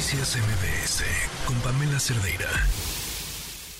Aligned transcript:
Noticias 0.00 0.34
MBS 0.34 1.04
con 1.46 1.60
Pamela 1.60 2.00
Cerdeira. 2.00 2.48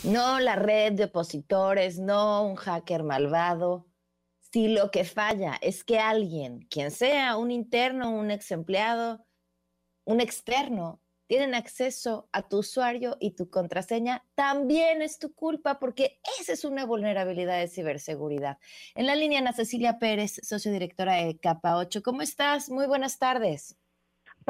No 0.04 0.38
la 0.38 0.54
red 0.54 0.92
de 0.92 1.04
opositores, 1.04 1.98
no 1.98 2.44
un 2.44 2.56
hacker 2.56 3.04
malvado. 3.04 3.86
Si 4.52 4.68
lo 4.68 4.90
que 4.90 5.04
falla 5.04 5.56
es 5.62 5.82
que 5.82 5.98
alguien, 5.98 6.66
quien 6.68 6.90
sea, 6.90 7.38
un 7.38 7.50
interno, 7.50 8.10
un 8.10 8.30
ex 8.30 8.50
empleado, 8.50 9.24
un 10.04 10.20
externo, 10.20 11.00
tienen 11.26 11.54
acceso 11.54 12.28
a 12.32 12.46
tu 12.46 12.58
usuario 12.58 13.16
y 13.18 13.30
tu 13.30 13.48
contraseña, 13.48 14.22
también 14.34 15.00
es 15.00 15.18
tu 15.18 15.34
culpa 15.34 15.78
porque 15.78 16.20
esa 16.38 16.52
es 16.52 16.66
una 16.66 16.84
vulnerabilidad 16.84 17.58
de 17.60 17.68
ciberseguridad. 17.68 18.58
En 18.94 19.06
la 19.06 19.16
línea 19.16 19.38
Ana 19.38 19.54
Cecilia 19.54 19.98
Pérez, 19.98 20.38
sociodirectora 20.42 21.14
de 21.14 21.38
Capa 21.38 21.78
8. 21.78 22.02
¿Cómo 22.02 22.20
estás? 22.20 22.68
Muy 22.68 22.86
buenas 22.86 23.18
tardes. 23.18 23.79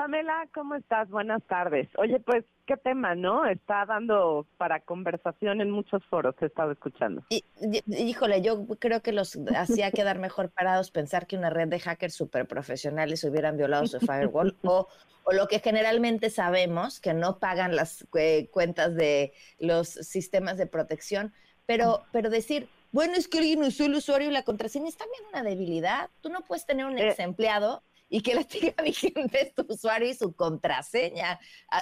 Pamela, 0.00 0.48
¿cómo 0.54 0.76
estás? 0.76 1.10
Buenas 1.10 1.42
tardes. 1.42 1.86
Oye, 1.98 2.20
pues, 2.20 2.46
qué 2.64 2.78
tema, 2.78 3.14
¿no? 3.14 3.44
Está 3.44 3.84
dando 3.84 4.46
para 4.56 4.80
conversación 4.80 5.60
en 5.60 5.70
muchos 5.70 6.02
foros, 6.06 6.34
he 6.40 6.46
estado 6.46 6.72
escuchando. 6.72 7.22
Y, 7.28 7.44
híjole, 7.86 8.40
yo 8.40 8.66
creo 8.78 9.02
que 9.02 9.12
los 9.12 9.38
hacía 9.54 9.90
quedar 9.90 10.18
mejor 10.18 10.48
parados 10.48 10.90
pensar 10.90 11.26
que 11.26 11.36
una 11.36 11.50
red 11.50 11.68
de 11.68 11.80
hackers 11.80 12.14
súper 12.14 12.48
profesionales 12.48 13.22
hubieran 13.24 13.58
violado 13.58 13.86
su 13.86 14.00
firewall 14.00 14.56
o, 14.62 14.88
o 15.24 15.32
lo 15.34 15.48
que 15.48 15.58
generalmente 15.58 16.30
sabemos, 16.30 16.98
que 16.98 17.12
no 17.12 17.38
pagan 17.38 17.76
las 17.76 18.06
eh, 18.14 18.48
cuentas 18.50 18.94
de 18.94 19.34
los 19.58 19.86
sistemas 19.86 20.56
de 20.56 20.66
protección, 20.66 21.34
pero, 21.66 22.04
pero 22.10 22.30
decir, 22.30 22.70
bueno, 22.90 23.12
es 23.16 23.28
que 23.28 23.40
alguien 23.40 23.62
usó 23.62 23.84
el 23.84 23.94
usuario 23.94 24.30
y 24.30 24.32
la 24.32 24.44
contraseña 24.44 24.88
es 24.88 24.96
también 24.96 25.24
una 25.28 25.42
debilidad. 25.42 26.08
Tú 26.22 26.30
no 26.30 26.40
puedes 26.40 26.64
tener 26.64 26.86
un 26.86 26.96
eh, 26.96 27.10
ex 27.10 27.18
empleado 27.18 27.82
y 28.10 28.22
que 28.22 28.34
la 28.34 28.44
tenga 28.44 28.74
vigente 28.84 29.52
tu 29.56 29.64
usuario 29.72 30.08
y 30.08 30.14
su 30.14 30.34
contraseña, 30.34 31.38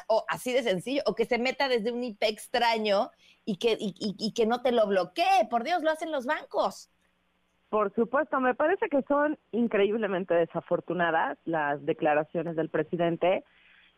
o 0.07 0.25
así 0.29 0.53
de 0.53 0.63
sencillo, 0.63 1.03
o 1.07 1.15
que 1.15 1.25
se 1.25 1.39
meta 1.39 1.69
desde 1.69 1.91
un 1.91 2.05
IP 2.05 2.23
extraño 2.23 3.11
y 3.45 3.57
que, 3.57 3.77
y, 3.81 4.33
que 4.35 4.47
no 4.47 4.61
te 4.61 4.73
lo 4.73 4.87
bloquee, 4.87 5.49
por 5.51 5.65
Dios, 5.65 5.83
lo 5.83 5.91
hacen 5.91 6.13
los 6.13 6.27
bancos. 6.27 6.91
Por 7.71 7.93
supuesto, 7.95 8.39
me 8.41 8.55
parece 8.55 8.89
que 8.89 9.03
son 9.03 9.39
increíblemente 9.53 10.35
desafortunadas 10.35 11.39
las 11.45 11.85
declaraciones 11.85 12.57
del 12.57 12.69
presidente. 12.69 13.45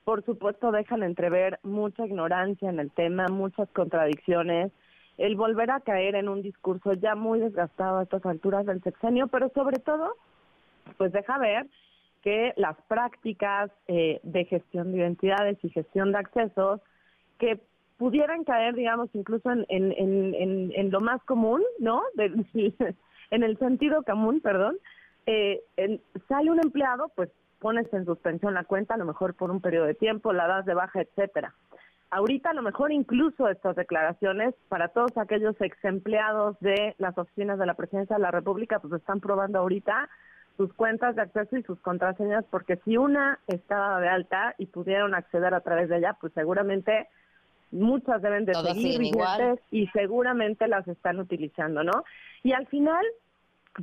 Por 0.05 0.25
supuesto, 0.25 0.71
dejan 0.71 1.03
entrever 1.03 1.59
mucha 1.63 2.07
ignorancia 2.07 2.71
en 2.71 2.81
el 2.81 2.91
tema, 2.93 3.27
muchas 3.29 3.69
contradicciones, 3.71 4.73
el 5.19 5.37
volver 5.37 5.71
a 5.71 5.81
caer 5.81 6.15
en 6.15 6.29
un 6.29 6.43
discurso 6.43 6.95
ya 6.95 7.15
muy 7.15 7.41
desgastado 7.41 7.99
a 7.99 8.03
estas 8.05 8.25
alturas 8.27 8.67
del 8.67 8.83
sexenio, 8.83 9.29
pero 9.29 9.51
sobre 9.51 9.79
todo, 9.79 10.15
pues 10.97 11.13
deja 11.13 11.39
ver 11.39 11.67
que 12.23 12.53
las 12.57 12.77
prácticas 12.89 13.71
eh, 13.89 14.21
de 14.23 14.45
gestión 14.45 14.93
de 14.93 14.99
identidades 14.99 15.59
y 15.63 15.71
gestión 15.71 16.13
de 16.13 16.19
accesos 16.19 16.81
que 17.39 17.61
pudieran 17.97 18.45
caer, 18.45 18.75
digamos, 18.75 19.11
incluso 19.13 19.51
en, 19.51 19.67
en, 19.69 20.73
en, 20.75 20.91
lo 20.91 21.01
más 21.01 21.23
común, 21.25 21.63
¿no? 21.79 22.03
en 22.17 23.43
el 23.43 23.59
sentido 23.59 24.03
común, 24.03 24.41
perdón. 24.41 24.79
Eh, 25.27 25.63
sale 26.29 26.51
un 26.51 26.61
empleado, 26.65 27.11
pues 27.15 27.31
pones 27.59 27.93
en 27.93 28.07
suspensión 28.07 28.55
la 28.55 28.65
cuenta, 28.65 28.95
a 28.95 28.97
lo 28.97 29.05
mejor 29.05 29.35
por 29.35 29.51
un 29.51 29.61
periodo 29.61 29.85
de 29.85 29.95
tiempo, 29.95 30.33
la 30.33 30.49
das 30.49 30.65
de 30.65 30.75
baja, 30.75 31.03
etcétera. 31.03 31.55
Ahorita 32.11 32.51
a 32.51 32.55
lo 32.55 32.63
mejor 32.63 32.91
incluso 32.91 33.49
estas 33.49 33.77
declaraciones 33.77 34.55
para 34.69 34.89
todos 34.89 35.17
aquellos 35.17 35.55
ex 35.61 35.77
empleados 35.85 36.59
de 36.61 36.95
las 36.99 37.17
oficinas 37.17 37.59
de 37.59 37.67
la 37.67 37.75
Presidencia 37.75 38.17
de 38.17 38.23
la 38.23 38.33
República, 38.33 38.81
pues 38.81 38.95
están 38.95 39.21
probando 39.21 39.59
ahorita 39.59 40.09
sus 40.61 40.75
cuentas 40.75 41.17
de 41.17 41.23
acceso 41.23 41.57
y 41.57 41.63
sus 41.63 41.81
contraseñas, 41.81 42.45
porque 42.51 42.77
si 42.85 42.99
una 42.99 43.39
estaba 43.47 43.99
de 43.99 44.11
alta 44.11 44.55
y 44.59 44.67
pudieron 44.67 45.15
acceder 45.15 45.55
a 45.55 45.63
través 45.63 45.89
de 45.89 45.97
ella, 45.97 46.19
pues 46.21 46.35
seguramente 46.35 47.09
muchas 47.71 48.21
deben 48.21 48.45
de 48.45 48.53
seguir 48.53 48.99
vigentes 48.99 49.59
y 49.71 49.87
seguramente 49.87 50.69
las 50.69 50.87
están 50.87 51.19
utilizando, 51.19 51.83
¿no? 51.83 52.05
Y 52.43 52.53
al 52.53 52.67
final, 52.67 53.03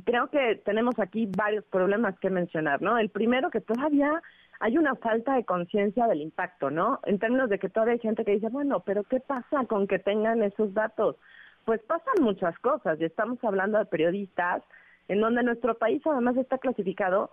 creo 0.04 0.30
que 0.30 0.62
tenemos 0.64 0.96
aquí 1.00 1.28
varios 1.36 1.64
problemas 1.64 2.16
que 2.20 2.30
mencionar, 2.30 2.80
¿no? 2.80 2.96
El 2.96 3.08
primero, 3.08 3.50
que 3.50 3.60
todavía 3.60 4.22
hay 4.60 4.78
una 4.78 4.94
falta 4.94 5.34
de 5.34 5.44
conciencia 5.44 6.06
del 6.06 6.20
impacto, 6.20 6.70
¿no? 6.70 7.00
En 7.06 7.18
términos 7.18 7.50
de 7.50 7.58
que 7.58 7.68
todavía 7.68 7.94
hay 7.94 7.98
gente 7.98 8.24
que 8.24 8.36
dice, 8.36 8.50
bueno, 8.50 8.84
pero 8.86 9.02
¿qué 9.02 9.18
pasa 9.18 9.64
con 9.66 9.88
que 9.88 9.98
tengan 9.98 10.44
esos 10.44 10.72
datos? 10.74 11.16
Pues 11.64 11.82
pasan 11.82 12.22
muchas 12.22 12.56
cosas 12.60 13.00
y 13.00 13.04
estamos 13.04 13.42
hablando 13.42 13.78
de 13.78 13.86
periodistas 13.86 14.62
en 15.08 15.20
donde 15.20 15.42
nuestro 15.42 15.74
país 15.76 16.02
además 16.06 16.36
está 16.36 16.58
clasificado 16.58 17.30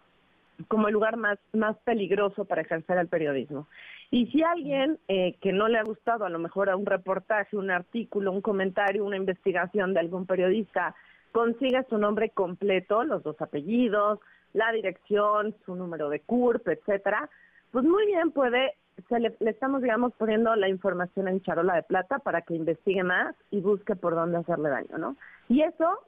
como 0.68 0.88
el 0.88 0.94
lugar 0.94 1.18
más, 1.18 1.38
más 1.54 1.78
peligroso 1.80 2.46
para 2.46 2.62
ejercer 2.62 2.98
el 2.98 3.08
periodismo. 3.08 3.68
Y 4.12 4.28
si 4.28 4.44
alguien 4.44 4.98
eh, 5.08 5.36
que 5.42 5.52
no 5.52 5.68
le 5.68 5.78
ha 5.78 5.84
gustado 5.84 6.26
a 6.26 6.30
lo 6.30 6.40
mejor 6.40 6.70
a 6.70 6.78
un 6.78 6.86
reportaje, 6.86 7.58
un 7.58 7.72
artículo, 7.72 8.32
un 8.32 8.42
comentario, 8.42 9.04
una 9.04 9.18
investigación 9.18 9.94
de 9.94 10.00
algún 10.00 10.26
periodista, 10.26 10.96
consigue 11.32 11.84
su 11.90 11.98
nombre 11.98 12.30
completo, 12.30 13.04
los 13.04 13.24
dos 13.24 13.42
apellidos, 13.42 14.20
la 14.54 14.72
dirección, 14.72 15.54
su 15.66 15.76
número 15.76 16.10
de 16.10 16.22
CURP, 16.22 16.70
etcétera, 16.70 17.30
pues 17.72 17.84
muy 17.84 18.06
bien 18.06 18.32
puede, 18.32 18.76
se 19.10 19.20
le, 19.20 19.36
le, 19.42 19.50
estamos, 19.50 19.82
digamos, 19.82 20.14
poniendo 20.14 20.56
la 20.56 20.70
información 20.70 21.28
en 21.28 21.42
charola 21.42 21.76
de 21.76 21.84
plata 21.84 22.20
para 22.20 22.42
que 22.42 22.56
investigue 22.56 23.04
más 23.04 23.36
y 23.52 23.60
busque 23.60 23.98
por 23.98 24.16
dónde 24.16 24.38
hacerle 24.38 24.70
daño, 24.70 24.98
¿no? 24.98 25.18
Y 25.50 25.62
eso 25.62 26.00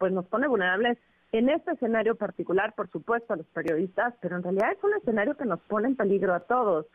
pues 0.00 0.12
nos 0.14 0.26
pone 0.26 0.48
vulnerables 0.48 0.96
en 1.30 1.50
este 1.50 1.72
escenario 1.72 2.14
particular, 2.16 2.74
por 2.74 2.90
supuesto, 2.90 3.34
a 3.34 3.36
los 3.36 3.46
periodistas, 3.48 4.14
pero 4.22 4.36
en 4.36 4.42
realidad 4.42 4.72
es 4.72 4.82
un 4.82 4.94
escenario 4.94 5.36
que 5.36 5.44
nos 5.44 5.60
pone 5.60 5.88
en 5.88 5.94
peligro 5.94 6.34
a 6.34 6.40
todos, 6.40 6.86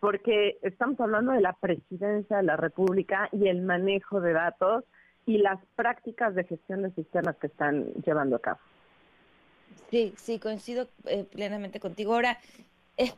porque 0.00 0.58
estamos 0.62 0.98
hablando 0.98 1.32
de 1.32 1.42
la 1.42 1.52
presidencia 1.52 2.38
de 2.38 2.42
la 2.42 2.56
República 2.56 3.28
y 3.32 3.48
el 3.48 3.60
manejo 3.60 4.22
de 4.22 4.32
datos 4.32 4.84
y 5.26 5.38
las 5.38 5.60
prácticas 5.76 6.34
de 6.34 6.44
gestión 6.44 6.82
de 6.82 6.90
sistemas 6.92 7.36
que 7.36 7.48
están 7.48 7.92
llevando 8.06 8.36
a 8.36 8.40
cabo. 8.40 8.60
Sí, 9.90 10.14
sí, 10.16 10.38
coincido 10.38 10.88
eh, 11.04 11.24
plenamente 11.30 11.80
contigo. 11.80 12.14
Ahora, 12.14 12.38
eh, 12.96 13.12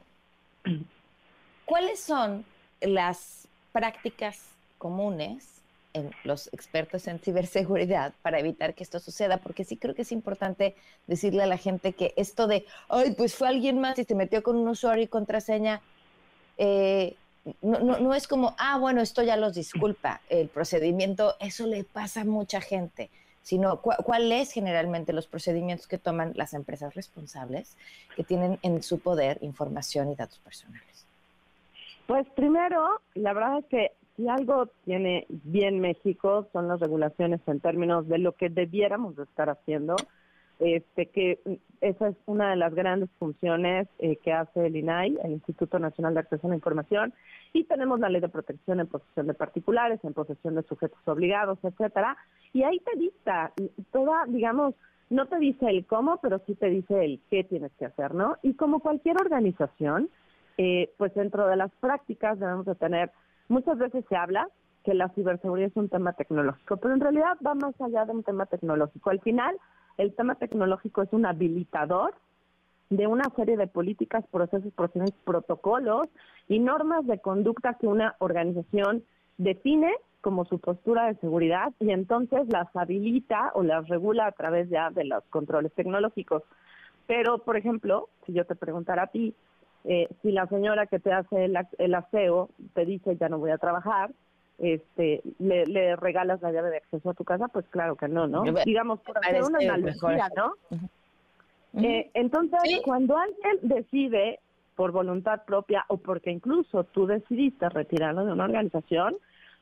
¿cuáles 1.65 2.01
son 2.01 2.45
las 2.81 3.49
prácticas 3.73 4.53
comunes 4.79 5.56
en 5.97 6.11
los 6.25 6.49
expertos 6.53 7.09
en 7.09 7.19
ciberseguridad 7.19 8.13
para 8.21 8.39
evitar 8.39 8.75
que 8.75 8.85
esto 8.85 9.01
suceda, 9.01 9.39
porque 9.39 9.65
sí 9.65 9.79
creo 9.79 9.95
que 9.95 10.03
es 10.03 10.13
importante 10.13 10.77
decirle 11.07 11.43
a 11.43 11.47
la 11.47 11.57
gente 11.57 11.95
que 11.95 12.13
esto 12.17 12.47
de, 12.47 12.67
ay, 12.91 13.15
pues 13.17 13.35
fue 13.35 13.49
alguien 13.49 13.81
más 13.81 13.99
y 13.99 14.05
se 14.05 14.15
metió 14.15 14.43
con 14.43 14.57
un 14.57 14.69
usuario 14.69 15.05
y 15.05 15.09
contraseña, 15.09 15.81
eh, 16.59 17.17
no, 17.63 17.79
no, 17.79 18.15
es 18.15 18.29
como, 18.29 18.55
ah, 18.59 18.77
bueno, 18.79 19.01
esto 19.01 19.23
ya 19.23 19.37
los 19.37 19.55
disculpa, 19.55 20.21
el 20.29 20.49
procedimiento, 20.49 21.35
eso 21.41 21.67
le 21.67 21.85
pasa 21.85 22.23
a 22.23 22.25
mucha 22.25 22.61
gente, 22.61 23.09
sino 23.43 23.81
cuáles 23.81 24.53
generalmente 24.53 25.15
los 25.15 25.29
procedimientos 25.29 25.87
que 25.87 25.97
toman 25.97 26.33
las 26.35 26.53
empresas 26.53 26.95
responsables 26.95 27.77
que 28.17 28.25
tienen 28.25 28.59
en 28.63 28.83
su 28.83 28.99
poder 28.99 29.39
información 29.41 30.11
y 30.11 30.17
datos 30.17 30.41
personales. 30.41 31.07
Pues 32.07 32.27
primero, 32.31 33.01
la 33.15 33.33
verdad 33.33 33.59
es 33.61 33.65
que 33.67 33.93
si 34.17 34.29
algo 34.29 34.69
tiene 34.85 35.27
bien 35.29 35.81
México 35.81 36.49
son 36.53 36.69
las 36.69 36.81
regulaciones 36.81 37.41
en 37.47 37.61
términos 37.61 38.09
de 38.09 38.19
lo 38.19 38.33
que 38.33 38.49
debiéramos 38.49 39.17
de 39.17 39.25
estar 39.25 39.51
haciendo, 39.51 39.97
este 40.59 41.07
que 41.07 41.39
esa 41.83 42.09
es 42.09 42.17
una 42.25 42.51
de 42.51 42.57
las 42.57 42.75
grandes 42.75 43.11
funciones 43.19 43.89
eh, 43.99 44.17
que 44.17 44.33
hace 44.33 44.67
el 44.67 44.77
INAI, 44.77 45.19
el 45.23 45.33
Instituto 45.33 45.79
Nacional 45.79 46.15
de 46.15 46.21
Acceso 46.21 46.47
a 46.47 46.51
la 46.51 46.57
Información, 46.57 47.13
y 47.53 47.65
tenemos 47.65 48.01
la 48.01 48.09
ley 48.09 48.21
de 48.21 48.31
protección 48.31 48.81
en 48.81 48.87
posesión 48.87 49.27
de 49.27 49.35
particulares, 49.35 50.01
en 50.03 50.15
posesión 50.15 50.55
de 50.55 50.63
sujetos 50.63 50.99
obligados, 51.07 51.59
etcétera, 51.63 52.17
y 52.55 52.63
ahí 52.63 52.81
te 52.81 52.99
dicta 52.99 53.53
toda, 53.93 54.25
digamos, 54.29 54.75
no 55.11 55.27
te 55.27 55.39
dice 55.39 55.67
el 55.69 55.85
cómo, 55.87 56.19
pero 56.23 56.41
sí 56.47 56.55
te 56.55 56.71
dice 56.71 57.05
el 57.05 57.21
qué 57.31 57.45
tienes 57.45 57.73
que 57.79 57.85
hacer, 57.87 58.15
¿no? 58.15 58.37
Y 58.43 58.55
como 58.55 58.81
cualquier 58.81 59.21
organización, 59.21 60.09
eh, 60.59 60.91
pues 60.97 61.15
dentro 61.15 61.47
de 61.47 61.57
las 61.57 61.71
prácticas 61.81 62.41
debemos 62.41 62.65
de 62.65 62.75
tener 62.75 63.11
Muchas 63.49 63.79
veces 63.79 64.05
se 64.09 64.17
habla 64.17 64.49
que 64.85 64.95
la 64.95 65.09
ciberseguridad 65.11 65.71
es 65.71 65.77
un 65.77 65.89
tema 65.89 66.13
tecnológico, 66.13 66.77
pero 66.77 66.95
en 66.95 67.01
realidad 67.01 67.37
va 67.45 67.55
más 67.55 67.79
allá 67.81 68.05
de 68.05 68.13
un 68.13 68.23
tema 68.23 68.47
tecnológico. 68.47 69.11
Al 69.11 69.21
final, 69.21 69.57
el 69.99 70.15
tema 70.15 70.37
tecnológico 70.37 71.03
es 71.03 71.13
un 71.13 71.27
habilitador 71.27 72.15
de 72.91 73.07
una 73.07 73.25
serie 73.35 73.57
de 73.57 73.67
políticas, 73.67 74.25
procesos, 74.31 74.73
procedimientos, 74.75 75.21
protocolos 75.25 76.09
y 76.49 76.61
normas 76.61 77.07
de 77.07 77.19
conducta 77.19 77.75
que 77.75 77.89
una 77.89 78.15
organización 78.21 79.03
define 79.39 79.93
como 80.21 80.45
su 80.45 80.59
postura 80.59 81.07
de 81.07 81.17
seguridad 81.17 81.73
y 81.81 81.91
entonces 81.91 82.49
las 82.49 82.75
habilita 82.75 83.53
o 83.55 83.63
las 83.63 83.89
regula 83.89 84.27
a 84.27 84.33
través 84.33 84.69
ya 84.69 84.91
de 84.91 85.05
los 85.05 85.25
controles 85.31 85.73
tecnológicos. 85.75 86.43
Pero, 87.07 87.39
por 87.39 87.57
ejemplo, 87.57 88.09
si 88.25 88.33
yo 88.33 88.45
te 88.45 88.57
preguntara 88.57 89.05
a 89.05 89.07
ti, 89.09 89.35
eh, 89.89 90.09
si 90.21 90.33
la 90.33 90.47
señora 90.49 90.87
que 90.87 90.99
te 90.99 91.13
hace 91.13 91.45
el, 91.45 91.95
aseo 91.95 92.51
te 92.75 92.85
dice 92.85 93.17
ya 93.17 93.29
no 93.29 93.39
voy 93.39 93.53
a 93.53 93.59
trabajar, 93.59 94.11
este, 94.59 95.23
le, 95.39 95.95
regalas 95.97 96.43
la 96.43 96.51
llave 96.51 96.71
de 96.71 96.79
acceso 96.79 97.11
a 97.11 97.15
tu 97.15 97.25
casa, 97.25 97.47
pues 97.49 97.67
claro 97.69 97.95
que 97.95 98.09
no, 98.09 98.27
¿no? 98.27 98.43
Digamos, 98.65 99.01
por 99.01 99.19
hacer 99.19 99.45
una 99.45 99.59
analogía, 99.59 100.29
¿no? 100.35 100.55
Eh, 101.81 102.11
entonces, 102.15 102.81
cuando 102.85 103.17
alguien 103.17 103.59
decide 103.63 104.41
por 104.75 104.91
voluntad 104.91 105.45
propia 105.45 105.85
o 105.89 105.99
porque 105.99 106.31
incluso 106.31 106.85
tú 106.85 107.07
decidiste 107.07 107.69
retirarlo 107.69 108.25
de 108.25 108.33
una 108.33 108.45
organización, 108.45 109.17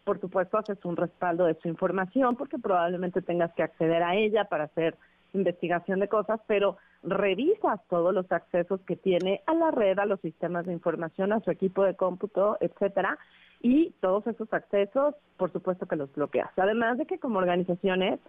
por 0.05 0.21
supuesto 0.21 0.57
haces 0.57 0.83
un 0.85 0.97
respaldo 0.97 1.45
de 1.45 1.55
su 1.61 1.69
información 1.69 2.37
porque 2.37 2.59
probablemente 2.59 3.21
tengas 3.21 3.53
que 3.55 3.63
acceder 3.63 4.03
a 4.03 4.15
ella 4.15 4.45
para 4.45 4.65
hacer 4.65 4.97
investigación 5.35 6.01
de 6.01 6.09
cosas, 6.09 6.41
pero 6.47 6.77
revisas 7.03 7.81
todos 7.89 8.15
los 8.15 8.31
accesos 8.33 8.81
que 8.83 8.97
tiene 8.97 9.43
a 9.47 9.55
la 9.55 9.71
red, 9.71 9.99
a 9.99 10.07
los 10.07 10.21
sistemas 10.21 10.67
de 10.67 10.73
información, 10.73 11.33
a 11.33 11.41
su 11.41 11.51
equipo 11.51 11.85
de 11.85 11.95
cómputo, 11.95 12.57
etcétera, 12.61 13.19
y 13.61 13.93
todos 14.01 14.27
esos 14.27 14.53
accesos, 14.53 15.15
por 15.37 15.53
supuesto 15.53 15.87
que 15.87 15.97
los 15.97 16.13
bloqueas. 16.15 16.51
Además 16.57 16.99
de 16.99 17.07
que 17.07 17.19
como 17.19 17.39
organizaciones, 17.39 18.21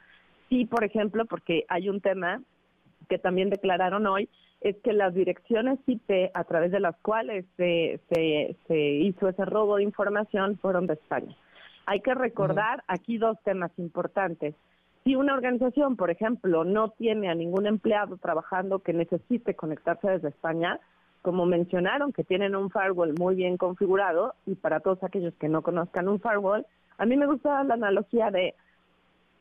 sí, 0.49 0.65
por 0.65 0.83
ejemplo, 0.83 1.25
porque 1.25 1.65
hay 1.67 1.89
un 1.89 2.01
tema 2.01 2.41
que 3.09 3.19
también 3.19 3.49
declararon 3.49 4.07
hoy, 4.07 4.29
es 4.61 4.75
que 4.77 4.93
las 4.93 5.13
direcciones 5.13 5.77
IP 5.85 6.31
a 6.33 6.43
través 6.45 6.71
de 6.71 6.79
las 6.79 6.95
cuales 6.97 7.45
se, 7.57 7.99
se, 8.09 8.77
hizo 8.77 9.27
ese 9.27 9.45
robo 9.45 9.75
de 9.75 9.83
información 9.83 10.57
fueron 10.57 10.87
de 10.87 10.93
España. 10.93 11.35
Hay 11.85 11.99
que 12.01 12.15
recordar 12.15 12.83
aquí 12.87 13.17
dos 13.17 13.37
temas 13.43 13.71
importantes. 13.77 14.55
Si 15.05 15.15
una 15.15 15.35
organización, 15.35 15.97
por 15.97 16.09
ejemplo, 16.09 16.63
no 16.63 16.89
tiene 16.89 17.29
a 17.29 17.35
ningún 17.35 17.67
empleado 17.67 18.17
trabajando 18.17 18.79
que 18.79 18.91
necesite 18.91 19.53
conectarse 19.53 20.09
desde 20.09 20.29
España, 20.29 20.79
como 21.21 21.45
mencionaron, 21.45 22.11
que 22.11 22.23
tienen 22.23 22.55
un 22.55 22.71
firewall 22.71 23.13
muy 23.19 23.35
bien 23.35 23.55
configurado, 23.57 24.33
y 24.47 24.55
para 24.55 24.79
todos 24.79 25.03
aquellos 25.03 25.35
que 25.35 25.47
no 25.47 25.61
conozcan 25.61 26.07
un 26.07 26.19
firewall, 26.19 26.65
a 26.97 27.05
mí 27.05 27.17
me 27.17 27.27
gusta 27.27 27.63
la 27.65 27.75
analogía 27.75 28.31
de 28.31 28.55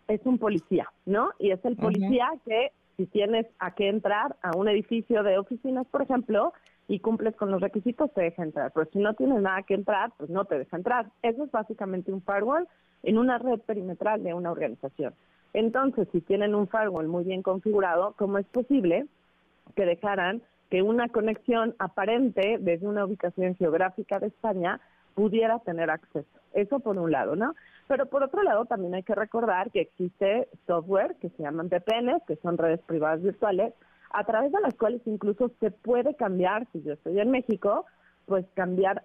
es 0.06 0.20
un 0.26 0.36
policía, 0.36 0.86
¿no? 1.06 1.30
Y 1.38 1.50
es 1.50 1.64
el 1.64 1.76
policía 1.76 2.28
que 2.44 2.72
si 2.98 3.06
tienes 3.06 3.46
a 3.58 3.74
qué 3.74 3.88
entrar 3.88 4.36
a 4.42 4.54
un 4.54 4.68
edificio 4.68 5.22
de 5.22 5.38
oficinas, 5.38 5.86
por 5.86 6.02
ejemplo, 6.02 6.52
y 6.88 6.98
cumples 6.98 7.34
con 7.36 7.50
los 7.50 7.62
requisitos, 7.62 8.12
te 8.12 8.20
deja 8.20 8.42
entrar. 8.42 8.70
Pero 8.74 8.90
si 8.92 8.98
no 8.98 9.14
tienes 9.14 9.40
nada 9.40 9.62
que 9.62 9.72
entrar, 9.72 10.12
pues 10.18 10.28
no 10.28 10.44
te 10.44 10.58
deja 10.58 10.76
entrar. 10.76 11.06
Eso 11.22 11.44
es 11.44 11.50
básicamente 11.50 12.12
un 12.12 12.20
firewall 12.20 12.68
en 13.02 13.16
una 13.16 13.38
red 13.38 13.60
perimetral 13.60 14.22
de 14.22 14.34
una 14.34 14.52
organización. 14.52 15.14
Entonces, 15.54 16.08
si 16.10 16.20
tienen 16.20 16.54
un 16.54 16.68
firewall 16.68 17.06
muy 17.06 17.24
bien 17.24 17.42
configurado, 17.42 18.14
¿cómo 18.18 18.38
es 18.38 18.46
posible 18.46 19.06
que 19.76 19.86
dejaran 19.86 20.42
que 20.68 20.82
una 20.82 21.08
conexión 21.08 21.76
aparente 21.78 22.58
desde 22.60 22.88
una 22.88 23.04
ubicación 23.04 23.54
geográfica 23.54 24.18
de 24.18 24.26
España 24.26 24.80
pudiera 25.14 25.60
tener 25.60 25.90
acceso? 25.90 26.28
Eso 26.52 26.80
por 26.80 26.98
un 26.98 27.12
lado, 27.12 27.36
¿no? 27.36 27.54
Pero 27.86 28.06
por 28.06 28.24
otro 28.24 28.42
lado, 28.42 28.64
también 28.64 28.94
hay 28.94 29.04
que 29.04 29.14
recordar 29.14 29.70
que 29.70 29.82
existe 29.82 30.48
software 30.66 31.14
que 31.20 31.28
se 31.30 31.44
llaman 31.44 31.68
VPNs, 31.68 32.24
que 32.26 32.36
son 32.36 32.58
redes 32.58 32.80
privadas 32.80 33.22
virtuales, 33.22 33.74
a 34.10 34.24
través 34.24 34.50
de 34.50 34.60
las 34.60 34.74
cuales 34.74 35.02
incluso 35.06 35.52
se 35.60 35.70
puede 35.70 36.14
cambiar, 36.14 36.66
si 36.72 36.82
yo 36.82 36.94
estoy 36.94 37.20
en 37.20 37.30
México, 37.30 37.86
pues 38.26 38.44
cambiar, 38.54 39.04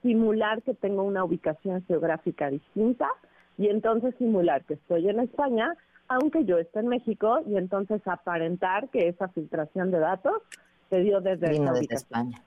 simular 0.00 0.62
que 0.62 0.72
tengo 0.72 1.02
una 1.02 1.24
ubicación 1.24 1.84
geográfica 1.84 2.48
distinta 2.48 3.10
y 3.58 3.68
entonces 3.68 4.14
simular 4.18 4.64
que 4.64 4.74
estoy 4.74 5.08
en 5.08 5.20
España, 5.20 5.74
aunque 6.08 6.44
yo 6.44 6.58
esté 6.58 6.80
en 6.80 6.88
México, 6.88 7.40
y 7.46 7.56
entonces 7.56 8.00
aparentar 8.06 8.88
que 8.90 9.08
esa 9.08 9.28
filtración 9.28 9.90
de 9.90 9.98
datos 9.98 10.42
se 10.90 11.00
dio 11.00 11.20
desde, 11.20 11.48
desde 11.48 11.94
España. 11.94 12.42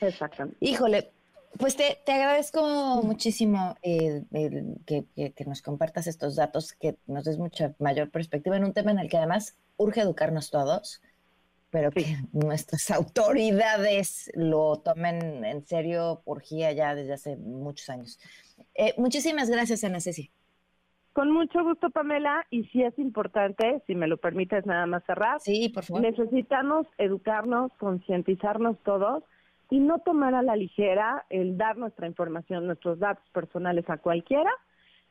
Exactamente. 0.00 0.56
Híjole, 0.60 1.10
pues 1.58 1.76
te, 1.76 1.98
agradezco 2.06 3.02
muchísimo 3.02 3.76
eh, 3.82 4.22
que, 4.86 5.44
nos 5.46 5.62
compartas 5.62 6.06
estos 6.06 6.36
datos, 6.36 6.72
que 6.72 6.96
nos 7.06 7.24
des 7.24 7.38
mucha 7.38 7.74
mayor 7.78 8.10
perspectiva 8.10 8.56
en 8.56 8.64
un 8.64 8.72
tema 8.72 8.90
en 8.90 8.98
el 8.98 9.08
que 9.08 9.18
además 9.18 9.56
urge 9.76 10.00
educarnos 10.00 10.50
todos, 10.50 11.02
pero 11.70 11.90
que 11.90 12.16
nuestras 12.32 12.90
autoridades 12.90 14.30
lo 14.34 14.76
tomen 14.78 15.44
en 15.44 15.66
serio, 15.66 16.22
urgía 16.24 16.72
ya 16.72 16.94
desde 16.94 17.14
hace 17.14 17.36
muchos 17.36 17.88
años. 17.90 18.18
Eh, 18.74 18.94
muchísimas 18.96 19.50
gracias, 19.50 19.84
Ana 19.84 20.00
Ceci. 20.00 20.30
Con 21.12 21.30
mucho 21.30 21.62
gusto, 21.62 21.90
Pamela, 21.90 22.46
y 22.50 22.64
si 22.64 22.82
es 22.82 22.98
importante, 22.98 23.82
si 23.86 23.94
me 23.94 24.06
lo 24.06 24.16
permites 24.16 24.64
nada 24.64 24.86
más 24.86 25.04
cerrar. 25.04 25.40
Sí, 25.40 25.68
por 25.68 25.84
favor. 25.84 26.02
Necesitamos 26.02 26.86
educarnos, 26.96 27.70
concientizarnos 27.78 28.78
todos 28.82 29.22
y 29.68 29.78
no 29.78 29.98
tomar 29.98 30.34
a 30.34 30.42
la 30.42 30.56
ligera 30.56 31.26
el 31.28 31.58
dar 31.58 31.76
nuestra 31.76 32.06
información, 32.06 32.66
nuestros 32.66 32.98
datos 32.98 33.28
personales 33.30 33.88
a 33.90 33.98
cualquiera, 33.98 34.50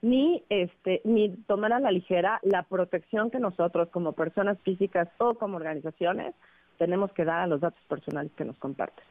ni 0.01 0.43
este 0.49 1.01
ni 1.03 1.29
tomar 1.45 1.73
a 1.73 1.79
la 1.79 1.91
ligera 1.91 2.39
la 2.41 2.63
protección 2.63 3.29
que 3.29 3.39
nosotros 3.39 3.89
como 3.89 4.13
personas 4.13 4.57
físicas 4.61 5.07
o 5.19 5.35
como 5.35 5.57
organizaciones 5.57 6.33
tenemos 6.79 7.11
que 7.11 7.25
dar 7.25 7.41
a 7.41 7.47
los 7.47 7.61
datos 7.61 7.83
personales 7.87 8.31
que 8.35 8.45
nos 8.45 8.57
comparten. 8.57 9.05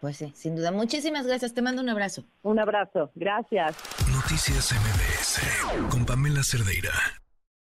Pues 0.00 0.16
sí, 0.16 0.32
sin 0.34 0.56
duda. 0.56 0.70
Muchísimas 0.70 1.26
gracias. 1.26 1.54
Te 1.54 1.62
mando 1.62 1.82
un 1.82 1.88
abrazo. 1.88 2.24
Un 2.42 2.58
abrazo. 2.58 3.10
Gracias. 3.14 3.76
Noticias 4.12 4.72
MBS 4.72 5.88
con 5.90 6.06
Pamela 6.06 6.42
Cerdeira. 6.42 6.92